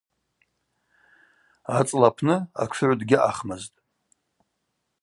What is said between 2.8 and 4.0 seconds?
дгьаъахмызтӏ.